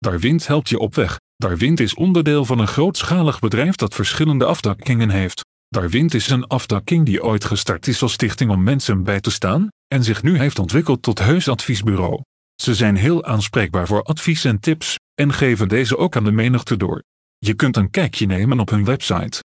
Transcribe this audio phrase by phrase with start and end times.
[0.00, 1.18] Darwind helpt je op weg.
[1.36, 5.44] Darwind is onderdeel van een grootschalig bedrijf dat verschillende afdakkingen heeft.
[5.68, 9.68] Darwind is een afdakking die ooit gestart is als stichting om mensen bij te staan
[9.86, 12.22] en zich nu heeft ontwikkeld tot heus adviesbureau.
[12.54, 16.76] Ze zijn heel aanspreekbaar voor advies en tips en geven deze ook aan de menigte
[16.76, 17.02] door.
[17.38, 19.38] Je kunt een kijkje nemen op hun website